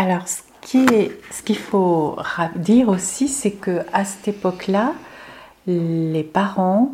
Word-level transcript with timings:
Alors, 0.00 0.22
ce 0.28 1.42
qu'il 1.42 1.58
faut 1.58 2.16
dire 2.56 2.88
aussi, 2.88 3.28
c'est 3.28 3.50
que 3.50 3.80
à 3.92 4.06
cette 4.06 4.28
époque-là, 4.28 4.94
les 5.66 6.22
parents, 6.22 6.92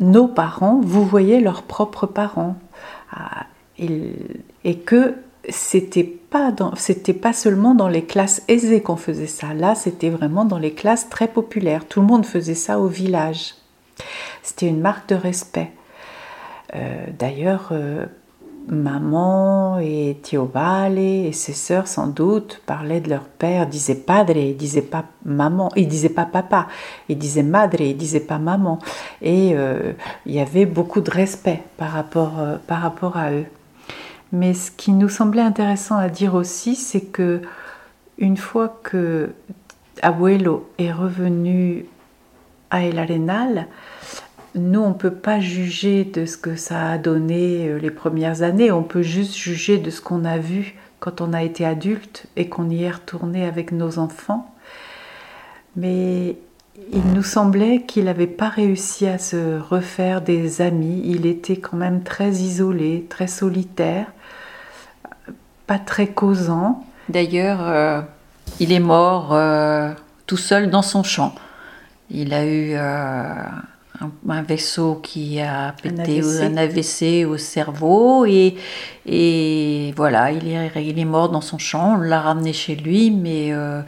nos 0.00 0.28
parents, 0.28 0.80
vous 0.82 1.04
voyez 1.04 1.42
leurs 1.42 1.62
propres 1.62 2.06
parents, 2.06 2.56
ah, 3.14 3.44
et, 3.78 4.78
que 4.86 5.14
c'était 5.50 6.04
pas 6.04 6.54
pas 7.20 7.32
seulement 7.34 7.74
dans 7.74 7.88
les 7.88 8.06
classes 8.06 8.42
aisées 8.48 8.80
qu'on 8.80 8.96
faisait 8.96 9.26
ça. 9.26 9.52
Là, 9.52 9.74
c'était 9.74 10.08
vraiment 10.08 10.46
dans 10.46 10.58
les 10.58 10.72
classes 10.72 11.10
très 11.10 11.28
populaires. 11.28 11.86
Tout 11.86 12.00
le 12.00 12.06
monde 12.06 12.24
faisait 12.24 12.54
ça 12.54 12.78
au 12.78 12.86
village. 12.86 13.56
C'était 14.42 14.68
une 14.68 14.80
marque 14.80 15.10
de 15.10 15.16
respect. 15.16 15.70
Euh, 16.74 17.04
d'ailleurs, 17.18 17.68
euh, 17.72 18.06
maman 18.68 19.78
et 19.78 20.18
Tio 20.22 20.44
Vale 20.44 20.98
et 20.98 21.32
ses 21.32 21.52
sœurs 21.52 21.86
sans 21.86 22.06
doute 22.06 22.62
parlaient 22.66 23.00
de 23.00 23.10
leur 23.10 23.24
père, 23.24 23.66
disaient 23.66 23.94
padre, 23.94 24.36
ils 24.36 24.56
disaient 24.56 24.82
pas 24.82 25.04
maman, 25.24 25.70
ils 25.76 25.88
disaient 25.88 26.08
pas 26.08 26.24
papa, 26.24 26.68
ils 27.08 27.18
disaient 27.18 27.42
madre, 27.42 27.80
ils 27.80 27.96
disaient 27.96 28.20
pas 28.20 28.38
maman. 28.38 28.78
Et 29.20 29.52
euh, 29.54 29.92
il 30.26 30.34
y 30.34 30.40
avait 30.40 30.66
beaucoup 30.66 31.00
de 31.00 31.10
respect 31.10 31.62
par 31.76 31.90
rapport, 31.90 32.38
euh, 32.38 32.56
par 32.66 32.80
rapport 32.80 33.16
à 33.16 33.32
eux. 33.32 33.46
Mais 34.32 34.54
ce 34.54 34.70
qui 34.70 34.92
nous 34.92 35.08
semblait 35.08 35.42
intéressant 35.42 35.96
à 35.96 36.08
dire 36.08 36.34
aussi, 36.34 36.74
c'est 36.74 37.02
que 37.02 37.42
une 38.18 38.36
fois 38.36 38.80
que 38.82 39.30
Abuelo 40.00 40.68
est 40.78 40.92
revenu 40.92 41.86
à 42.70 42.82
El 42.84 42.98
Arenal, 42.98 43.66
nous, 44.54 44.80
on 44.80 44.90
ne 44.90 44.94
peut 44.94 45.14
pas 45.14 45.40
juger 45.40 46.04
de 46.04 46.26
ce 46.26 46.36
que 46.36 46.56
ça 46.56 46.90
a 46.90 46.98
donné 46.98 47.68
euh, 47.68 47.78
les 47.78 47.90
premières 47.90 48.42
années, 48.42 48.70
on 48.70 48.82
peut 48.82 49.02
juste 49.02 49.34
juger 49.34 49.78
de 49.78 49.90
ce 49.90 50.00
qu'on 50.00 50.24
a 50.24 50.38
vu 50.38 50.74
quand 51.00 51.20
on 51.20 51.32
a 51.32 51.42
été 51.42 51.64
adulte 51.64 52.26
et 52.36 52.48
qu'on 52.48 52.68
y 52.68 52.84
est 52.84 52.90
retourné 52.90 53.46
avec 53.46 53.72
nos 53.72 53.98
enfants. 53.98 54.54
Mais 55.74 56.36
il 56.92 57.04
nous 57.14 57.22
semblait 57.22 57.82
qu'il 57.82 58.04
n'avait 58.04 58.26
pas 58.26 58.48
réussi 58.48 59.06
à 59.06 59.18
se 59.18 59.58
refaire 59.58 60.20
des 60.20 60.60
amis, 60.60 61.02
il 61.04 61.26
était 61.26 61.56
quand 61.56 61.76
même 61.76 62.02
très 62.02 62.30
isolé, 62.30 63.06
très 63.08 63.26
solitaire, 63.26 64.06
pas 65.66 65.78
très 65.78 66.08
causant. 66.08 66.84
D'ailleurs, 67.08 67.60
euh, 67.62 68.00
il 68.60 68.72
est 68.72 68.80
mort 68.80 69.32
euh, 69.32 69.92
tout 70.26 70.36
seul 70.36 70.70
dans 70.70 70.82
son 70.82 71.02
champ. 71.02 71.34
Il 72.10 72.34
a 72.34 72.44
eu 72.44 72.76
un, 74.28 74.42
vaisseau 74.42 74.96
qui 75.02 75.40
a 75.40 75.74
pété 75.82 76.20
un 76.40 76.56
AVC, 76.56 77.26
au 77.26 77.36
cerveau 77.36 78.24
et, 78.26 78.56
et 79.06 79.92
voilà, 79.96 80.32
il 80.32 80.48
est, 80.48 80.72
il 80.84 80.98
est 80.98 81.04
mort 81.04 81.30
dans 81.30 81.40
son 81.40 81.58
champ, 81.58 81.94
on 81.96 82.00
l'a 82.00 82.20
ramené 82.20 82.52
chez 82.52 82.76
lui, 82.76 83.10
mais 83.10 83.52
euh, 83.52 83.82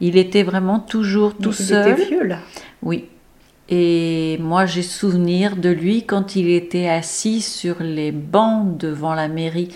il 0.00 0.16
était 0.16 0.42
vraiment 0.42 0.80
toujours 0.80 1.36
tout 1.36 1.52
seul. 1.52 1.88
Il 1.88 2.02
était 2.02 2.10
vieux 2.10 2.24
là 2.24 2.38
Oui. 2.82 3.06
Et 3.68 4.36
moi 4.40 4.66
j'ai 4.66 4.82
souvenir 4.82 5.54
de 5.54 5.68
lui 5.68 6.02
quand 6.02 6.34
il 6.34 6.50
était 6.50 6.88
assis 6.88 7.40
sur 7.40 7.76
les 7.80 8.10
bancs 8.10 8.76
devant 8.76 9.14
la 9.14 9.28
mairie 9.28 9.68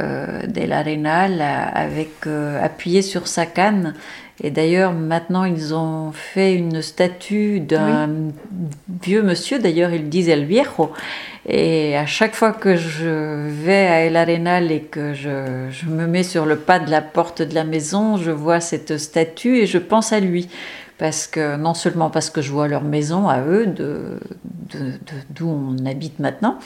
euh, 0.00 0.42
de 0.46 0.62
l'Arenal 0.62 1.42
avec 1.42 2.26
euh, 2.26 2.62
appuyé 2.62 3.02
sur 3.02 3.26
sa 3.26 3.46
canne. 3.46 3.94
Et 4.40 4.50
d'ailleurs, 4.50 4.92
maintenant, 4.92 5.44
ils 5.44 5.74
ont 5.74 6.12
fait 6.12 6.54
une 6.54 6.82
statue 6.82 7.58
d'un 7.58 8.08
vieux 9.02 9.22
monsieur, 9.22 9.58
d'ailleurs, 9.58 9.92
ils 9.92 10.08
disent 10.08 10.28
El 10.28 10.44
Viejo. 10.44 10.92
Et 11.48 11.96
à 11.96 12.06
chaque 12.06 12.36
fois 12.36 12.52
que 12.52 12.76
je 12.76 13.48
vais 13.48 13.86
à 13.88 14.04
El 14.04 14.16
Arenal 14.16 14.70
et 14.70 14.82
que 14.82 15.14
je, 15.14 15.68
je, 15.70 15.86
me 15.86 16.06
mets 16.06 16.22
sur 16.22 16.46
le 16.46 16.56
pas 16.56 16.78
de 16.78 16.90
la 16.90 17.02
porte 17.02 17.42
de 17.42 17.54
la 17.54 17.64
maison, 17.64 18.16
je 18.16 18.30
vois 18.30 18.60
cette 18.60 18.98
statue 18.98 19.56
et 19.58 19.66
je 19.66 19.78
pense 19.78 20.12
à 20.12 20.20
lui 20.20 20.48
parce 20.98 21.26
que 21.26 21.56
non 21.56 21.74
seulement 21.74 22.10
parce 22.10 22.28
que 22.28 22.42
je 22.42 22.50
vois 22.50 22.68
leur 22.68 22.82
maison 22.82 23.28
à 23.28 23.40
eux, 23.40 23.66
de, 23.66 24.18
d'où 25.30 25.48
on 25.48 25.86
habite 25.86 26.18
maintenant, 26.18 26.58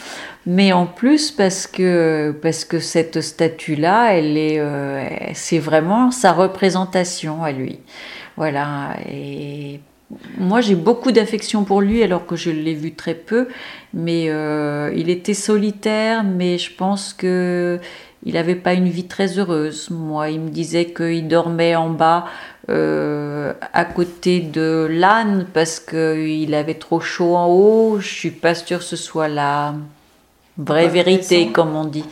mais 0.46 0.72
en 0.72 0.86
plus 0.86 1.30
parce 1.30 1.66
que, 1.66 2.34
parce 2.42 2.64
que 2.64 2.80
cette 2.80 3.20
statue-là, 3.20 4.14
elle 4.14 4.36
est, 4.36 4.58
euh, 4.58 5.06
c'est 5.34 5.58
vraiment 5.58 6.10
sa 6.10 6.32
représentation 6.32 7.44
à 7.44 7.52
lui. 7.52 7.78
Voilà. 8.36 8.96
Et 9.10 9.80
moi, 10.38 10.60
j'ai 10.60 10.74
beaucoup 10.74 11.12
d'affection 11.12 11.64
pour 11.64 11.80
lui, 11.80 12.02
alors 12.02 12.26
que 12.26 12.36
je 12.36 12.50
l'ai 12.50 12.74
vu 12.74 12.92
très 12.92 13.14
peu. 13.14 13.48
Mais 13.94 14.26
euh, 14.28 14.92
il 14.96 15.10
était 15.10 15.34
solitaire, 15.34 16.24
mais 16.24 16.58
je 16.58 16.74
pense 16.74 17.12
que 17.12 17.78
il 18.24 18.34
n'avait 18.34 18.54
pas 18.54 18.74
une 18.74 18.88
vie 18.88 19.06
très 19.06 19.38
heureuse. 19.38 19.90
Moi, 19.90 20.30
il 20.30 20.40
me 20.40 20.48
disait 20.50 20.86
qu'il 20.86 21.26
dormait 21.26 21.74
en 21.74 21.90
bas 21.90 22.26
euh, 22.68 23.52
à 23.72 23.84
côté 23.84 24.38
de 24.38 24.86
l'âne 24.88 25.46
parce 25.52 25.80
qu'il 25.80 26.54
avait 26.54 26.74
trop 26.74 27.00
chaud 27.00 27.34
en 27.36 27.46
haut. 27.48 27.98
Je 27.98 28.08
suis 28.08 28.30
pas 28.30 28.54
sûre 28.54 28.78
que 28.78 28.84
ce 28.84 28.96
soit 28.96 29.28
la 29.28 29.74
vraie 30.56 30.88
vérité, 30.88 31.50
comme 31.50 31.74
on 31.74 31.84
dit. 31.84 32.04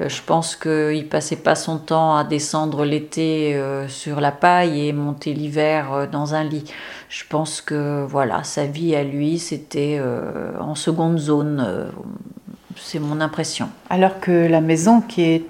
Euh, 0.00 0.08
je 0.08 0.20
pense 0.22 0.56
qu'il 0.56 1.06
passait 1.08 1.36
pas 1.36 1.54
son 1.54 1.78
temps 1.78 2.16
à 2.16 2.24
descendre 2.24 2.84
l'été 2.84 3.54
euh, 3.54 3.86
sur 3.86 4.20
la 4.20 4.32
paille 4.32 4.88
et 4.88 4.92
monter 4.92 5.34
l'hiver 5.34 6.08
dans 6.10 6.34
un 6.34 6.42
lit. 6.42 6.64
Je 7.08 7.22
pense 7.28 7.60
que 7.60 8.04
voilà, 8.04 8.42
sa 8.42 8.66
vie 8.66 8.96
à 8.96 9.04
lui, 9.04 9.38
c'était 9.38 10.00
en 10.58 10.74
seconde 10.74 11.18
zone. 11.18 11.92
c'est 12.74 12.98
mon 12.98 13.20
impression. 13.20 13.68
Alors 13.90 14.18
que 14.18 14.48
la 14.48 14.62
maison 14.62 15.02
qui, 15.02 15.22
est, 15.22 15.44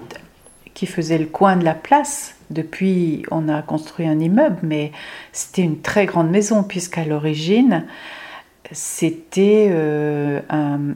qui 0.73 0.85
faisait 0.85 1.17
le 1.17 1.25
coin 1.25 1.55
de 1.55 1.63
la 1.63 1.73
place, 1.73 2.35
depuis, 2.49 3.23
on 3.31 3.49
a 3.49 3.61
construit 3.61 4.07
un 4.07 4.19
immeuble, 4.19 4.57
mais 4.63 4.91
c'était 5.31 5.63
une 5.63 5.81
très 5.81 6.05
grande 6.05 6.29
maison, 6.29 6.63
puisqu'à 6.63 7.05
l'origine, 7.05 7.85
c'était 8.71 9.67
euh, 9.71 10.39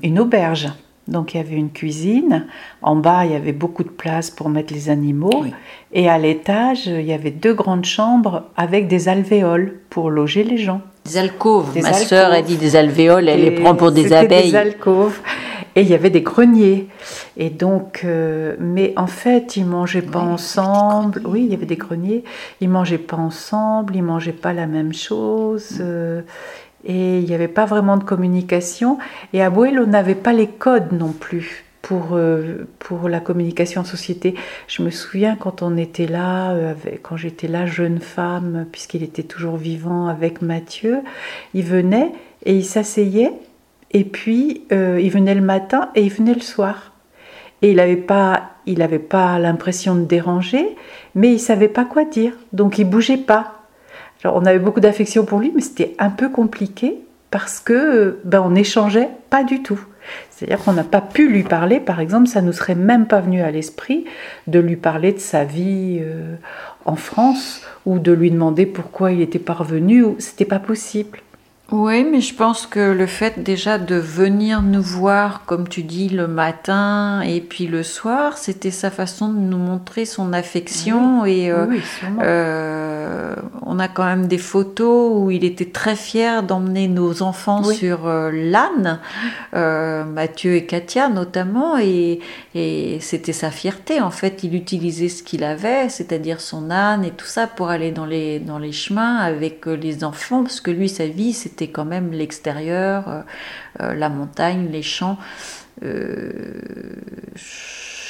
une 0.03 0.19
auberge. 0.19 0.69
Donc 1.07 1.33
il 1.33 1.37
y 1.37 1.39
avait 1.39 1.55
une 1.55 1.71
cuisine, 1.71 2.47
en 2.81 2.97
bas 2.97 3.23
il 3.23 3.31
y 3.31 3.35
avait 3.35 3.53
beaucoup 3.53 3.83
de 3.83 3.89
place 3.89 4.29
pour 4.29 4.49
mettre 4.49 4.73
les 4.73 4.89
animaux, 4.89 5.45
et 5.93 6.09
à 6.09 6.17
l'étage 6.17 6.87
il 6.87 7.05
y 7.05 7.13
avait 7.13 7.31
deux 7.31 7.53
grandes 7.53 7.85
chambres 7.85 8.43
avec 8.57 8.89
des 8.89 9.07
alvéoles 9.07 9.79
pour 9.89 10.09
loger 10.09 10.43
les 10.43 10.57
gens. 10.57 10.81
Des 11.05 11.17
alcôves. 11.17 11.79
Ma 11.81 11.93
sœur 11.93 12.33
a 12.33 12.41
dit 12.41 12.57
des 12.57 12.75
alvéoles, 12.75 13.29
elle 13.29 13.39
les 13.41 13.51
prend 13.51 13.73
pour 13.73 13.93
des 13.93 14.11
abeilles. 14.11 14.51
Des 14.51 14.57
alcôves. 14.57 15.21
Et 15.77 15.81
il 15.81 15.89
y 15.89 15.93
avait 15.93 16.09
des 16.09 16.21
greniers. 16.21 16.87
Et 17.37 17.51
donc, 17.51 18.01
euh, 18.03 18.55
mais 18.59 18.93
en 18.97 19.05
fait, 19.05 19.57
ils 19.57 19.65
mangeaient 19.65 20.01
pas 20.01 20.21
ensemble. 20.21 21.21
Oui, 21.23 21.43
il 21.45 21.51
y 21.51 21.53
avait 21.53 21.67
des 21.67 21.75
greniers. 21.75 22.23
Ils 22.61 22.67
mangeaient 22.67 22.97
pas 22.97 23.17
ensemble. 23.17 23.95
Ils 23.95 24.01
mangeaient 24.01 24.31
pas 24.31 24.53
la 24.53 24.65
même 24.65 24.91
chose. 24.91 25.73
Mm. 25.73 25.81
Euh, 25.81 26.21
et 26.83 27.19
il 27.19 27.25
n'y 27.25 27.33
avait 27.35 27.47
pas 27.47 27.65
vraiment 27.65 27.97
de 27.97 28.03
communication. 28.03 28.97
Et 29.33 29.43
à 29.43 29.51
on 29.51 29.85
n'avait 29.85 30.15
pas 30.15 30.33
les 30.33 30.47
codes 30.47 30.93
non 30.93 31.11
plus 31.11 31.63
pour, 31.83 32.13
euh, 32.13 32.67
pour 32.79 33.07
la 33.07 33.19
communication 33.19 33.81
en 33.81 33.85
société. 33.85 34.33
Je 34.67 34.81
me 34.81 34.89
souviens 34.89 35.35
quand 35.35 35.61
on 35.61 35.77
était 35.77 36.07
là, 36.07 36.55
quand 37.03 37.17
j'étais 37.17 37.47
là 37.47 37.67
jeune 37.67 37.99
femme, 37.99 38.65
puisqu'il 38.71 39.03
était 39.03 39.21
toujours 39.21 39.57
vivant 39.57 40.07
avec 40.07 40.41
Mathieu, 40.41 41.01
il 41.53 41.65
venait 41.65 42.13
et 42.45 42.55
il 42.55 42.65
s'asseyait 42.65 43.31
et 43.91 44.03
puis, 44.03 44.63
euh, 44.71 44.99
il 45.01 45.09
venait 45.11 45.35
le 45.35 45.41
matin 45.41 45.89
et 45.95 46.03
il 46.03 46.11
venait 46.11 46.33
le 46.33 46.41
soir. 46.41 46.93
Et 47.61 47.71
il 47.71 47.77
n'avait 47.77 47.95
pas, 47.95 48.51
il 48.65 48.85
pas 49.09 49.39
l'impression 49.39 49.95
de 49.95 50.05
déranger, 50.05 50.75
mais 51.15 51.31
il 51.31 51.39
savait 51.39 51.69
pas 51.69 51.85
quoi 51.85 52.05
dire. 52.05 52.33
Donc, 52.53 52.77
il 52.77 52.85
bougeait 52.85 53.17
pas. 53.17 53.63
Alors, 54.23 54.35
on 54.35 54.45
avait 54.45 54.59
beaucoup 54.59 54.79
d'affection 54.79 55.25
pour 55.25 55.39
lui, 55.39 55.51
mais 55.55 55.61
c'était 55.61 55.95
un 55.99 56.09
peu 56.09 56.29
compliqué 56.29 56.99
parce 57.31 57.59
que 57.59 58.19
ben, 58.23 58.41
on 58.41 58.51
n'échangeait 58.51 59.09
pas 59.29 59.43
du 59.43 59.61
tout. 59.61 59.79
C'est-à-dire 60.29 60.63
qu'on 60.63 60.73
n'a 60.73 60.83
pas 60.83 61.01
pu 61.01 61.29
lui 61.29 61.43
parler, 61.43 61.79
par 61.79 61.99
exemple, 61.99 62.27
ça 62.27 62.41
ne 62.41 62.47
nous 62.47 62.53
serait 62.53 62.75
même 62.75 63.07
pas 63.07 63.19
venu 63.19 63.41
à 63.41 63.51
l'esprit 63.51 64.05
de 64.47 64.59
lui 64.59 64.75
parler 64.77 65.11
de 65.11 65.19
sa 65.19 65.43
vie 65.43 65.99
euh, 66.01 66.35
en 66.85 66.95
France 66.95 67.61
ou 67.85 67.99
de 67.99 68.11
lui 68.11 68.31
demander 68.31 68.65
pourquoi 68.65 69.11
il 69.11 69.21
était 69.21 69.39
parvenu. 69.39 70.05
C'était 70.19 70.45
pas 70.45 70.59
possible. 70.59 71.19
Oui, 71.71 72.05
mais 72.05 72.21
je 72.21 72.33
pense 72.33 72.65
que 72.65 72.79
le 72.79 73.05
fait 73.07 73.43
déjà 73.43 73.77
de 73.77 73.95
venir 73.95 74.61
nous 74.61 74.81
voir, 74.81 75.43
comme 75.45 75.67
tu 75.67 75.83
dis, 75.83 76.07
le 76.07 76.25
matin 76.25 77.19
et 77.21 77.41
puis 77.41 77.67
le 77.67 77.83
soir, 77.83 78.37
c'était 78.37 78.71
sa 78.71 78.89
façon 78.89 79.33
de 79.33 79.39
nous 79.39 79.57
montrer 79.57 80.05
son 80.05 80.31
affection. 80.31 81.25
Et 81.25 81.51
euh, 81.51 81.65
euh, 83.07 83.35
on 83.65 83.79
a 83.79 83.87
quand 83.87 84.05
même 84.05 84.27
des 84.27 84.37
photos 84.37 85.11
où 85.15 85.31
il 85.31 85.43
était 85.43 85.71
très 85.71 85.95
fier 85.95 86.43
d'emmener 86.43 86.87
nos 86.87 87.21
enfants 87.21 87.63
sur 87.63 88.07
euh, 88.07 88.31
l'âne, 88.31 88.99
Mathieu 89.53 90.55
et 90.55 90.65
Katia 90.65 91.09
notamment, 91.09 91.77
et, 91.77 92.19
et 92.53 92.99
c'était 92.99 93.33
sa 93.33 93.51
fierté. 93.51 94.01
En 94.01 94.11
fait, 94.11 94.43
il 94.43 94.53
utilisait 94.55 95.09
ce 95.09 95.23
qu'il 95.23 95.43
avait, 95.43 95.89
c'est-à-dire 95.89 96.41
son 96.41 96.69
âne 96.69 97.03
et 97.03 97.11
tout 97.11 97.25
ça, 97.25 97.47
pour 97.47 97.69
aller 97.69 97.91
dans 97.91 98.05
les, 98.05 98.39
dans 98.39 98.59
les 98.59 98.71
chemins 98.71 99.17
avec 99.17 99.65
les 99.65 100.03
enfants, 100.03 100.43
parce 100.43 100.61
que 100.61 100.71
lui, 100.71 100.89
sa 100.89 101.07
vie, 101.07 101.33
c'était 101.33 101.69
quand 101.69 101.85
même 101.85 102.11
l'extérieur, 102.11 103.07
euh, 103.07 103.21
euh, 103.81 103.93
la 103.93 104.09
montagne, 104.09 104.67
les 104.71 104.81
champs. 104.81 105.17
Euh, 105.83 106.61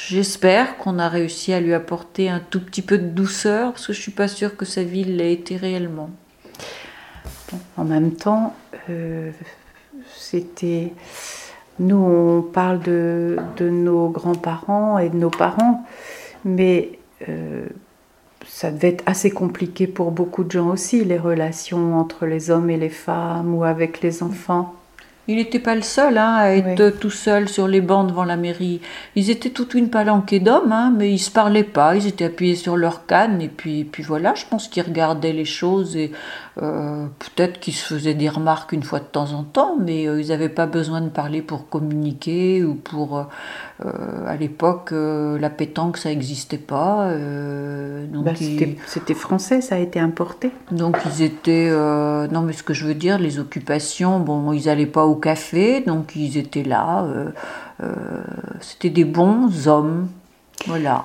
j'espère 0.08 0.78
qu'on 0.78 0.98
a 0.98 1.08
réussi 1.08 1.52
à 1.52 1.60
lui 1.60 1.74
apporter 1.74 2.30
un 2.30 2.40
tout 2.40 2.60
petit 2.60 2.82
peu 2.82 2.98
de 2.98 3.06
douceur, 3.06 3.72
parce 3.72 3.86
que 3.86 3.92
je 3.92 4.00
suis 4.00 4.12
pas 4.12 4.28
sûre 4.28 4.56
que 4.56 4.64
sa 4.64 4.82
vie 4.82 5.04
l'ait 5.04 5.32
été 5.32 5.56
réellement. 5.56 6.10
En 7.76 7.84
même 7.84 8.12
temps, 8.12 8.54
euh, 8.90 9.30
c'était. 10.16 10.92
Nous, 11.78 11.96
on 11.96 12.42
parle 12.42 12.80
de, 12.80 13.36
de 13.56 13.68
nos 13.70 14.08
grands-parents 14.08 14.98
et 14.98 15.10
de 15.10 15.16
nos 15.16 15.30
parents, 15.30 15.86
mais 16.44 16.98
euh, 17.28 17.66
ça 18.46 18.72
devait 18.72 18.88
être 18.88 19.04
assez 19.06 19.30
compliqué 19.30 19.86
pour 19.86 20.10
beaucoup 20.10 20.42
de 20.42 20.50
gens 20.50 20.70
aussi, 20.70 21.04
les 21.04 21.18
relations 21.18 21.96
entre 21.96 22.26
les 22.26 22.50
hommes 22.50 22.70
et 22.70 22.76
les 22.76 22.88
femmes 22.88 23.54
ou 23.54 23.62
avec 23.62 24.00
les 24.00 24.22
enfants. 24.24 24.74
Il 25.30 25.36
n'était 25.36 25.58
pas 25.58 25.74
le 25.74 25.82
seul 25.82 26.16
hein, 26.16 26.36
à 26.36 26.52
être 26.52 26.98
tout 26.98 27.10
seul 27.10 27.50
sur 27.50 27.68
les 27.68 27.82
bancs 27.82 28.08
devant 28.08 28.24
la 28.24 28.36
mairie. 28.36 28.80
Ils 29.14 29.28
étaient 29.28 29.50
toute 29.50 29.74
une 29.74 29.90
palanquée 29.90 30.40
d'hommes, 30.40 30.72
hein, 30.72 30.90
mais 30.96 31.12
ils 31.12 31.18
se 31.18 31.30
parlaient 31.30 31.64
pas. 31.64 31.94
Ils 31.94 32.06
étaient 32.06 32.24
appuyés 32.24 32.56
sur 32.56 32.78
leur 32.78 33.04
canne 33.04 33.42
et 33.42 33.48
puis, 33.48 33.84
puis 33.84 34.02
voilà. 34.02 34.34
Je 34.34 34.46
pense 34.46 34.68
qu'ils 34.68 34.84
regardaient 34.84 35.34
les 35.34 35.44
choses 35.44 35.96
et 35.96 36.12
euh, 36.60 37.06
peut-être 37.18 37.60
qu'ils 37.60 37.74
se 37.74 37.94
faisaient 37.94 38.14
des 38.14 38.28
remarques 38.28 38.72
une 38.72 38.82
fois 38.82 38.98
de 38.98 39.04
temps 39.04 39.32
en 39.32 39.44
temps, 39.44 39.76
mais 39.78 40.08
euh, 40.08 40.20
ils 40.20 40.28
n'avaient 40.28 40.48
pas 40.48 40.66
besoin 40.66 41.00
de 41.00 41.08
parler 41.08 41.40
pour 41.42 41.68
communiquer 41.68 42.64
ou 42.64 42.74
pour. 42.74 43.18
Euh, 43.18 44.26
à 44.26 44.36
l'époque, 44.36 44.90
la 44.92 45.50
pétanque, 45.50 45.98
ça 45.98 46.08
n'existait 46.08 46.58
pas. 46.58 47.12
donc 47.12 48.24
bah, 48.24 48.32
C'était 48.86 49.14
français, 49.14 49.60
ça 49.60 49.76
a 49.76 49.78
été 49.78 50.00
importé. 50.00 50.50
Donc 50.72 50.96
ils 51.06 51.22
étaient. 51.22 51.70
non, 51.70 52.42
mais 52.42 52.52
ce 52.52 52.64
que 52.64 52.74
je 52.74 52.86
veux 52.86 52.94
dire, 52.94 53.18
les 53.18 53.38
occupations, 53.38 54.18
bon, 54.18 54.52
ils 54.52 54.66
n'allaient 54.66 54.86
pas 54.86 55.06
au 55.06 55.14
café, 55.14 55.80
donc 55.80 56.16
ils 56.16 56.36
étaient 56.38 56.64
là. 56.64 57.06
C'était 58.60 58.90
des 58.90 59.04
bons 59.04 59.68
hommes. 59.68 60.08
Voilà 60.66 61.04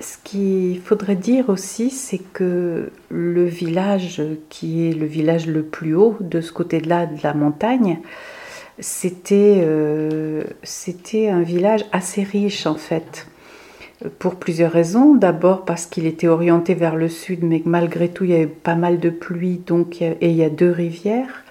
ce 0.00 0.16
qu'il 0.22 0.80
faudrait 0.80 1.16
dire 1.16 1.48
aussi, 1.48 1.90
c'est 1.90 2.20
que 2.32 2.90
le 3.10 3.44
village 3.44 4.22
qui 4.48 4.88
est 4.88 4.92
le 4.92 5.06
village 5.06 5.46
le 5.46 5.62
plus 5.64 5.94
haut 5.94 6.16
de 6.20 6.40
ce 6.40 6.52
côté-là 6.52 7.06
de 7.06 7.18
la 7.24 7.34
montagne, 7.34 7.98
c'était 8.78 9.60
euh, 9.60 10.44
un 11.14 11.42
village 11.42 11.84
assez 11.90 12.22
riche 12.22 12.66
en 12.66 12.76
fait, 12.76 13.26
pour 14.20 14.36
plusieurs 14.36 14.70
raisons. 14.70 15.16
D'abord 15.16 15.64
parce 15.64 15.86
qu'il 15.86 16.06
était 16.06 16.28
orienté 16.28 16.74
vers 16.74 16.94
le 16.94 17.08
sud, 17.08 17.42
mais 17.42 17.60
malgré 17.64 18.08
tout 18.08 18.22
il 18.22 18.30
y 18.30 18.34
avait 18.34 18.46
pas 18.46 18.76
mal 18.76 19.00
de 19.00 19.10
pluie, 19.10 19.60
donc, 19.66 20.00
et 20.00 20.16
il 20.20 20.36
y 20.36 20.44
a 20.44 20.50
deux 20.50 20.70
rivières. 20.70 21.44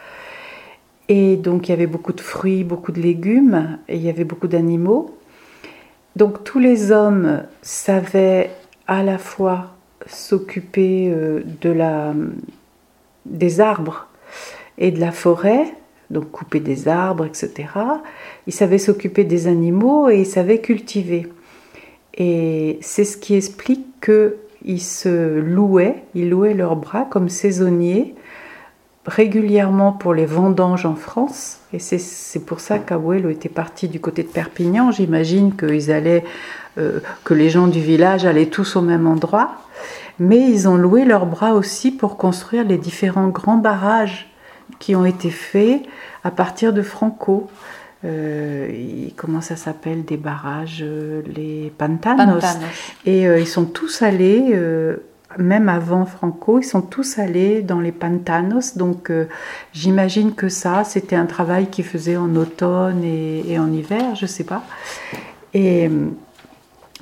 Et 1.09 1.35
donc 1.35 1.67
il 1.67 1.71
y 1.71 1.73
avait 1.73 1.87
beaucoup 1.87 2.13
de 2.13 2.21
fruits, 2.21 2.63
beaucoup 2.63 2.93
de 2.93 3.01
légumes, 3.01 3.77
et 3.89 3.97
il 3.97 4.03
y 4.03 4.09
avait 4.09 4.23
beaucoup 4.23 4.47
d'animaux. 4.47 5.16
Donc 6.17 6.43
tous 6.43 6.57
les 6.57 6.91
hommes 6.91 7.43
savaient 7.61 8.49
à 8.87 9.03
la 9.03 9.19
fois 9.19 9.75
s'occuper 10.07 11.11
euh, 11.13 11.43
des 13.27 13.59
arbres 13.59 14.07
et 14.79 14.89
de 14.89 14.99
la 14.99 15.11
forêt, 15.11 15.65
donc 16.09 16.31
couper 16.31 16.59
des 16.59 16.87
arbres, 16.87 17.27
etc. 17.27 17.69
Ils 18.47 18.53
savaient 18.53 18.79
s'occuper 18.79 19.25
des 19.25 19.45
animaux 19.45 20.09
et 20.09 20.21
ils 20.21 20.25
savaient 20.25 20.59
cultiver. 20.59 21.27
Et 22.15 22.79
c'est 22.81 23.05
ce 23.05 23.15
qui 23.15 23.35
explique 23.35 23.85
qu'ils 24.03 24.81
se 24.81 25.37
louaient, 25.37 26.01
ils 26.15 26.31
louaient 26.31 26.55
leurs 26.55 26.77
bras 26.77 27.05
comme 27.11 27.29
saisonniers 27.29 28.15
régulièrement 29.07 29.93
pour 29.93 30.13
les 30.13 30.25
vendanges 30.25 30.85
en 30.85 30.95
France. 30.95 31.59
Et 31.73 31.79
c'est 31.79 32.45
pour 32.45 32.59
ça 32.59 32.77
qu'Abuelo 32.77 33.29
était 33.29 33.49
parti 33.49 33.87
du 33.87 33.99
côté 33.99 34.23
de 34.23 34.27
Perpignan. 34.27 34.91
J'imagine 34.91 35.55
qu'ils 35.55 35.91
allaient, 35.91 36.25
euh, 36.77 36.99
que 37.23 37.33
les 37.33 37.49
gens 37.49 37.67
du 37.67 37.79
village 37.79 38.25
allaient 38.25 38.47
tous 38.47 38.75
au 38.75 38.81
même 38.81 39.07
endroit. 39.07 39.55
Mais 40.19 40.39
ils 40.39 40.67
ont 40.67 40.75
loué 40.75 41.05
leurs 41.05 41.25
bras 41.25 41.53
aussi 41.53 41.91
pour 41.91 42.17
construire 42.17 42.65
les 42.65 42.77
différents 42.77 43.29
grands 43.29 43.57
barrages 43.57 44.29
qui 44.79 44.95
ont 44.95 45.05
été 45.05 45.29
faits 45.29 45.81
à 46.23 46.31
partir 46.31 46.73
de 46.73 46.81
Franco. 46.81 47.47
Euh, 48.03 49.07
comment 49.15 49.41
ça 49.41 49.55
s'appelle 49.55 50.03
des 50.03 50.17
barrages 50.17 50.81
euh, 50.81 51.21
Les 51.33 51.71
pantanos. 51.77 52.43
Et 53.05 53.23
ils 53.23 53.47
sont 53.47 53.65
tous 53.65 54.01
allés 54.01 54.53
même 55.37 55.69
avant 55.69 56.05
Franco, 56.05 56.59
ils 56.59 56.65
sont 56.65 56.81
tous 56.81 57.19
allés 57.19 57.61
dans 57.61 57.79
les 57.79 57.91
pantanos. 57.91 58.77
Donc 58.77 59.09
euh, 59.09 59.25
j'imagine 59.73 60.33
que 60.33 60.49
ça, 60.49 60.83
c'était 60.83 61.15
un 61.15 61.25
travail 61.25 61.67
qu'ils 61.67 61.85
faisaient 61.85 62.17
en 62.17 62.35
automne 62.35 63.03
et, 63.03 63.57
en 63.59 63.71
hiver, 63.71 64.15
je 64.15 64.25
ne 64.25 64.29
sais 64.29 64.43
pas. 64.43 64.63
Et 65.53 65.87
euh, 65.87 66.07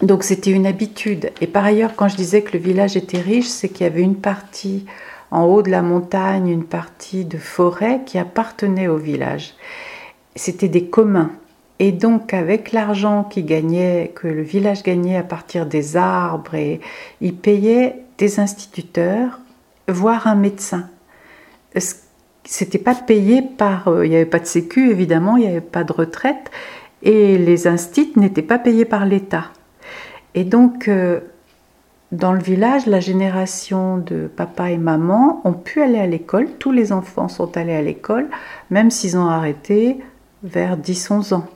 donc 0.02 0.24
c'était 0.24 0.52
une 0.52 0.66
habitude. 0.66 1.32
Et 1.42 1.48
par 1.48 1.66
ailleurs, 1.66 1.96
quand 1.96 2.08
je 2.08 2.16
disais 2.16 2.42
que 2.42 2.58
le 2.58 2.64
village 2.64 2.98
était 2.98 3.20
riche, 3.20 3.48
c'est 3.48 3.70
qu'il 3.70 3.86
y 3.86 3.90
avait 3.90 4.02
une 4.02 4.18
partie 4.18 4.86
en 5.32 5.44
haut 5.46 5.62
de 5.62 5.72
la 5.72 5.82
montagne, 5.82 6.48
une 6.48 6.64
partie 6.64 7.26
de 7.26 7.38
forêt 7.38 8.02
qui 8.06 8.18
appartenait 8.18 8.88
au 8.88 8.98
village. 8.98 9.54
C'était 10.36 10.70
des 10.70 10.86
communs. 10.86 11.32
Et 11.80 11.92
donc, 11.92 12.34
avec 12.34 12.72
l'argent 12.72 13.24
qui 13.24 13.44
gagnait, 13.44 14.14
que 14.16 14.28
le 14.28 14.44
village 14.44 14.82
gagnait 14.84 15.18
à 15.18 15.24
partir 15.24 15.66
des 15.66 15.98
arbres, 15.98 16.56
et 16.56 16.80
il 17.20 17.36
payait 17.36 18.05
des 18.18 18.40
instituteurs, 18.40 19.40
voire 19.88 20.28
un 20.28 20.36
médecin. 20.36 20.90
C'était 22.44 22.78
pas 22.78 22.96
payé 22.96 23.42
par. 23.42 23.88
Euh, 23.88 24.06
il 24.06 24.10
n'y 24.10 24.16
avait 24.16 24.26
pas 24.26 24.40
de 24.40 24.46
sécu, 24.46 24.90
évidemment, 24.90 25.38
il 25.38 25.42
n'y 25.42 25.50
avait 25.50 25.62
pas 25.62 25.84
de 25.84 25.92
retraite, 25.92 26.52
et 27.02 27.38
les 27.38 27.68
instituts 27.68 28.20
n'étaient 28.20 28.42
pas 28.42 28.60
payés 28.60 28.86
par 28.86 29.06
l'État. 29.06 29.46
Et 30.36 30.44
donc, 30.44 30.88
euh, 30.88 31.22
dans 32.12 32.34
le 32.34 32.40
village, 32.40 32.86
la 32.86 33.00
génération 33.00 33.98
de 33.98 34.28
papa 34.28 34.70
et 34.70 34.78
maman 34.78 35.42
ont 35.44 35.54
pu 35.54 35.82
aller 35.82 36.00
à 36.00 36.08
l'école. 36.08 36.48
Tous 36.60 36.72
les 36.72 36.92
enfants 36.92 37.28
sont 37.28 37.58
allés 37.58 37.76
à 37.76 37.82
l'école, 37.82 38.30
même 38.70 38.92
s'ils 38.92 39.18
ont 39.18 39.28
arrêté 39.28 40.00
vers 40.44 40.78
10-11 40.78 41.34
ans. 41.34 41.48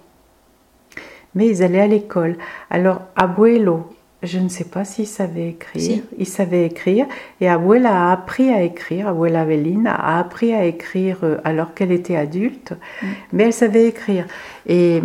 Mais 1.36 1.48
ils 1.48 1.64
allaient 1.64 1.82
à 1.82 1.88
l'école. 1.88 2.38
Alors, 2.70 3.02
Abuelo, 3.16 3.88
je 4.22 4.40
ne 4.40 4.50
sais 4.50 4.66
pas 4.66 4.84
s'il 4.84 5.08
savait 5.08 5.50
écrire. 5.50 6.02
Il 6.18 6.28
savait 6.28 6.66
écrire. 6.66 7.06
Et 7.40 7.48
Abuela 7.48 8.10
a 8.10 8.12
appris 8.12 8.50
à 8.50 8.64
écrire. 8.64 9.08
Abuela 9.08 9.42
Avelina 9.42 9.96
a 9.96 10.20
appris 10.20 10.54
à 10.54 10.66
écrire 10.66 11.20
euh, 11.24 11.38
alors 11.46 11.74
qu'elle 11.74 11.92
était 11.92 12.18
adulte. 12.18 12.74
Mm. 13.02 13.08
Mais 13.34 13.44
elle 13.46 13.54
savait 13.54 13.88
écrire. 13.88 14.26
Et 14.68 15.02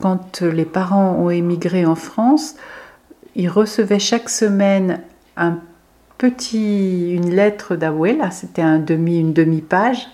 quand 0.00 0.42
les 0.42 0.66
parents 0.66 1.14
ont 1.14 1.30
émigré 1.30 1.86
en 1.86 1.94
France, 1.94 2.56
ils 3.36 3.48
recevaient 3.48 3.98
chaque 3.98 4.28
semaine 4.28 5.00
un 5.38 5.58
petit, 6.18 7.14
une 7.14 7.30
lettre 7.30 7.74
d'Abuela. 7.74 8.30
C'était 8.30 8.62
un 8.62 8.78
demi, 8.78 9.18
une 9.18 9.32
demi-page 9.32 10.08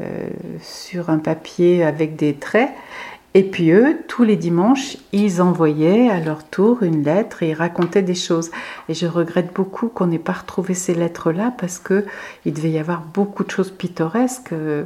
euh, 0.00 0.28
sur 0.60 1.08
un 1.08 1.18
papier 1.18 1.84
avec 1.84 2.16
des 2.16 2.34
traits. 2.34 2.70
Et 3.34 3.44
puis 3.44 3.70
eux, 3.70 3.98
tous 4.08 4.24
les 4.24 4.36
dimanches, 4.36 4.96
ils 5.12 5.40
envoyaient 5.40 6.10
à 6.10 6.18
leur 6.18 6.42
tour 6.42 6.82
une 6.82 7.04
lettre 7.04 7.42
et 7.42 7.50
ils 7.50 7.54
racontaient 7.54 8.02
des 8.02 8.16
choses. 8.16 8.50
Et 8.88 8.94
je 8.94 9.06
regrette 9.06 9.54
beaucoup 9.54 9.88
qu'on 9.88 10.06
n'ait 10.06 10.18
pas 10.18 10.32
retrouvé 10.32 10.74
ces 10.74 10.94
lettres-là 10.94 11.52
parce 11.56 11.78
que 11.78 12.04
il 12.44 12.52
devait 12.52 12.70
y 12.70 12.78
avoir 12.78 13.02
beaucoup 13.02 13.44
de 13.44 13.50
choses 13.50 13.70
pittoresques. 13.70 14.52
Euh, 14.52 14.84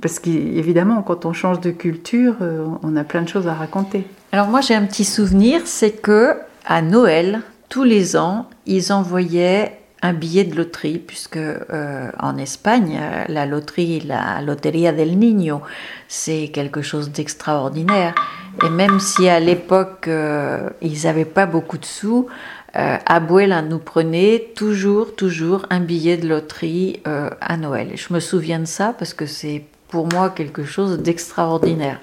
parce 0.00 0.18
qu'évidemment, 0.18 1.02
quand 1.02 1.24
on 1.24 1.32
change 1.32 1.60
de 1.60 1.70
culture, 1.70 2.34
euh, 2.40 2.66
on 2.82 2.96
a 2.96 3.04
plein 3.04 3.22
de 3.22 3.28
choses 3.28 3.46
à 3.46 3.54
raconter. 3.54 4.06
Alors 4.32 4.48
moi, 4.48 4.60
j'ai 4.60 4.74
un 4.74 4.86
petit 4.86 5.04
souvenir, 5.04 5.60
c'est 5.64 5.92
que 5.92 6.34
à 6.66 6.82
Noël, 6.82 7.42
tous 7.68 7.84
les 7.84 8.16
ans, 8.16 8.46
ils 8.66 8.92
envoyaient 8.92 9.78
un 10.04 10.12
billet 10.12 10.44
de 10.44 10.54
loterie, 10.54 10.98
puisque 10.98 11.38
euh, 11.38 12.10
en 12.20 12.36
Espagne, 12.36 13.00
la 13.28 13.46
loterie, 13.46 14.00
la 14.00 14.42
Loteria 14.42 14.92
del 14.92 15.18
Niño, 15.18 15.62
c'est 16.08 16.48
quelque 16.52 16.82
chose 16.82 17.10
d'extraordinaire. 17.10 18.14
Et 18.62 18.68
même 18.68 19.00
si 19.00 19.28
à 19.28 19.40
l'époque, 19.40 20.06
euh, 20.06 20.68
ils 20.82 21.04
n'avaient 21.04 21.24
pas 21.24 21.46
beaucoup 21.46 21.78
de 21.78 21.86
sous, 21.86 22.28
euh, 22.76 22.98
Abuela 23.06 23.62
nous 23.62 23.78
prenait 23.78 24.50
toujours, 24.54 25.14
toujours 25.14 25.64
un 25.70 25.80
billet 25.80 26.18
de 26.18 26.28
loterie 26.28 27.00
euh, 27.06 27.30
à 27.40 27.56
Noël. 27.56 27.92
Je 27.94 28.12
me 28.12 28.20
souviens 28.20 28.58
de 28.58 28.66
ça 28.66 28.94
parce 28.98 29.14
que 29.14 29.24
c'est 29.26 29.64
pour 29.88 30.12
moi 30.12 30.28
quelque 30.30 30.64
chose 30.64 30.98
d'extraordinaire. 30.98 31.98